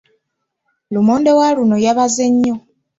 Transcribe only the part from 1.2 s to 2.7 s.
wa luno yabaze nnyo.